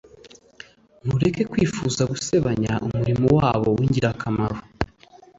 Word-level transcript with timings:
ntureke 1.03 1.43
kwifuza 1.51 2.01
gusebanya 2.11 2.73
umurimo 2.87 3.25
wabo 3.39 3.67
w'ingirakamaro, 3.77 4.57